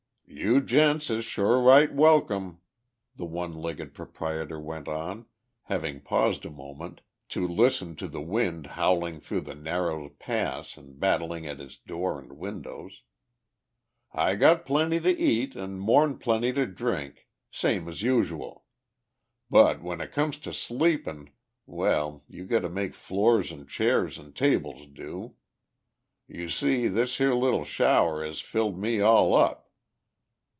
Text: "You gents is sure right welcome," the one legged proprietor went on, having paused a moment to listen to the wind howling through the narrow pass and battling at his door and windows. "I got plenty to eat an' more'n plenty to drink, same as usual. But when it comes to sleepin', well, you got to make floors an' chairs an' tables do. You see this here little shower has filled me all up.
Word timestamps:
"You 0.33 0.61
gents 0.61 1.09
is 1.09 1.25
sure 1.25 1.59
right 1.61 1.93
welcome," 1.93 2.61
the 3.17 3.25
one 3.25 3.53
legged 3.53 3.93
proprietor 3.93 4.61
went 4.61 4.87
on, 4.87 5.25
having 5.63 5.99
paused 5.99 6.45
a 6.45 6.49
moment 6.49 7.01
to 7.29 7.45
listen 7.45 7.97
to 7.97 8.07
the 8.07 8.21
wind 8.21 8.65
howling 8.67 9.19
through 9.19 9.41
the 9.41 9.55
narrow 9.55 10.07
pass 10.07 10.77
and 10.77 10.97
battling 10.97 11.45
at 11.45 11.59
his 11.59 11.75
door 11.77 12.17
and 12.17 12.37
windows. 12.37 13.01
"I 14.13 14.35
got 14.35 14.65
plenty 14.65 15.01
to 15.01 15.09
eat 15.09 15.57
an' 15.57 15.79
more'n 15.79 16.17
plenty 16.17 16.53
to 16.53 16.65
drink, 16.65 17.27
same 17.51 17.89
as 17.89 18.01
usual. 18.01 18.63
But 19.49 19.83
when 19.83 19.99
it 19.99 20.13
comes 20.13 20.37
to 20.39 20.53
sleepin', 20.53 21.29
well, 21.65 22.23
you 22.29 22.45
got 22.45 22.61
to 22.61 22.69
make 22.69 22.93
floors 22.93 23.51
an' 23.51 23.67
chairs 23.67 24.17
an' 24.17 24.31
tables 24.31 24.85
do. 24.87 25.35
You 26.29 26.47
see 26.49 26.87
this 26.87 27.17
here 27.17 27.33
little 27.33 27.65
shower 27.65 28.25
has 28.25 28.39
filled 28.39 28.79
me 28.79 29.01
all 29.01 29.33
up. 29.35 29.67